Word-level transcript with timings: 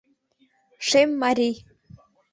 Шем 0.87 1.09
марий. 1.21 1.55